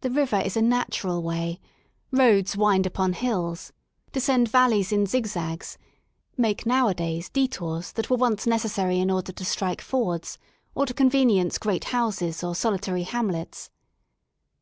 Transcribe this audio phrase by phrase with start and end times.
[0.00, 1.60] The River is a natural way;
[2.10, 3.70] roads wind upon hills,
[4.10, 5.76] descend valleys in zig zags,
[6.38, 10.38] make nowadays detours that were once necessary in order to strike fords
[10.74, 13.68] or to convenience great houses or solitary hamlets.